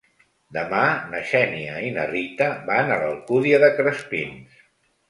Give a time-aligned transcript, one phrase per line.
[0.55, 0.79] Demà
[1.11, 4.63] na Xènia i na Rita van a l'Alcúdia de Crespins.